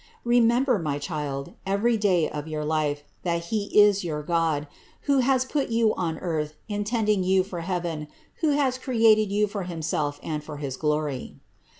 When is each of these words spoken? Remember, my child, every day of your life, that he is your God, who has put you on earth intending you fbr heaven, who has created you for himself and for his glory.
Remember, 0.25 0.79
my 0.79 0.97
child, 0.97 1.53
every 1.63 1.95
day 1.95 2.27
of 2.27 2.47
your 2.47 2.65
life, 2.65 3.03
that 3.21 3.45
he 3.53 3.65
is 3.79 4.03
your 4.03 4.23
God, 4.23 4.67
who 5.01 5.19
has 5.19 5.45
put 5.45 5.69
you 5.69 5.93
on 5.93 6.17
earth 6.17 6.55
intending 6.67 7.23
you 7.23 7.43
fbr 7.43 7.61
heaven, 7.61 8.07
who 8.37 8.49
has 8.49 8.79
created 8.79 9.31
you 9.31 9.45
for 9.45 9.61
himself 9.61 10.19
and 10.23 10.43
for 10.43 10.57
his 10.57 10.75
glory. 10.75 11.35